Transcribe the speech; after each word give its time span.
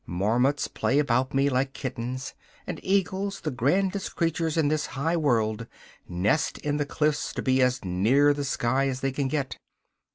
Marmots 0.07 0.67
play 0.67 0.97
about 0.97 1.31
me 1.31 1.47
like 1.47 1.73
kittens, 1.73 2.33
and 2.65 2.79
eagles, 2.81 3.41
the 3.41 3.51
grandest 3.51 4.15
creatures 4.15 4.57
in 4.57 4.67
this 4.67 4.87
high 4.87 5.15
world, 5.15 5.67
nest 6.09 6.57
in 6.57 6.77
the 6.77 6.87
cliffs 6.87 7.31
to 7.33 7.43
be 7.43 7.61
as 7.61 7.85
near 7.85 8.33
the 8.33 8.43
sky 8.43 8.87
as 8.87 9.01
they 9.01 9.11
can 9.11 9.27
get. 9.27 9.59